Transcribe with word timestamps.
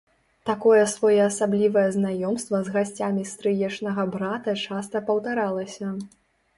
Такое 0.49 0.79
своеасаблівае 0.93 1.83
знаёмства 1.99 2.63
з 2.63 2.75
гасцямі 2.79 3.29
стрыечнага 3.35 4.09
брата 4.19 4.59
часта 4.67 5.07
паўтаралася. 5.13 5.97